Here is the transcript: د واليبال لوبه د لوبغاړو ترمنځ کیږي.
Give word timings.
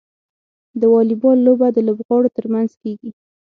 د 0.79 0.81
واليبال 0.93 1.37
لوبه 1.45 1.67
د 1.71 1.77
لوبغاړو 1.87 2.33
ترمنځ 2.37 2.71
کیږي. 2.81 3.09